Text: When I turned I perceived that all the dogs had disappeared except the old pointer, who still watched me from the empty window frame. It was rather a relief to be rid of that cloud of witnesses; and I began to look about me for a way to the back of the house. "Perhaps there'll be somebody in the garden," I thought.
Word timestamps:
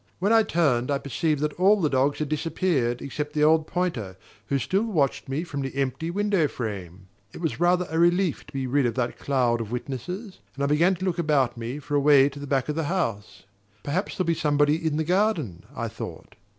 When 0.17 0.33
I 0.33 0.41
turned 0.41 0.89
I 0.89 0.97
perceived 0.97 1.41
that 1.41 1.53
all 1.59 1.79
the 1.79 1.87
dogs 1.87 2.17
had 2.17 2.27
disappeared 2.27 3.03
except 3.03 3.33
the 3.33 3.43
old 3.43 3.67
pointer, 3.67 4.17
who 4.47 4.57
still 4.57 4.81
watched 4.85 5.29
me 5.29 5.43
from 5.43 5.61
the 5.61 5.75
empty 5.75 6.09
window 6.09 6.47
frame. 6.47 7.07
It 7.33 7.39
was 7.39 7.59
rather 7.59 7.85
a 7.87 7.99
relief 7.99 8.47
to 8.47 8.51
be 8.53 8.65
rid 8.65 8.87
of 8.87 8.95
that 8.95 9.19
cloud 9.19 9.61
of 9.61 9.71
witnesses; 9.71 10.39
and 10.55 10.63
I 10.63 10.65
began 10.65 10.95
to 10.95 11.05
look 11.05 11.19
about 11.19 11.55
me 11.55 11.77
for 11.77 11.93
a 11.93 11.99
way 11.99 12.29
to 12.29 12.39
the 12.39 12.47
back 12.47 12.67
of 12.67 12.73
the 12.75 12.85
house. 12.85 13.43
"Perhaps 13.83 14.17
there'll 14.17 14.25
be 14.25 14.33
somebody 14.33 14.83
in 14.83 14.97
the 14.97 15.03
garden," 15.03 15.65
I 15.75 15.87
thought. 15.87 16.33